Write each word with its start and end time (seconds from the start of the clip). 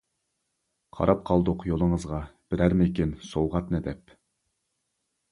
قاراپ 0.99 1.19
قالدۇق 1.29 1.65
يولىڭىزغا، 1.71 2.21
بىرەرمىكىن 2.53 3.11
سوۋغاتنى 3.33 3.83
دەپ. 3.89 4.15